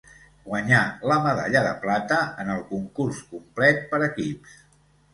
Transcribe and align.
Guanyà 0.45 0.79
la 1.11 1.17
medalla 1.25 1.61
de 1.69 1.75
plata 1.85 2.19
en 2.45 2.51
el 2.57 2.65
concurs 2.73 3.23
complet 3.37 3.89
per 3.95 4.05
equips. 4.11 4.61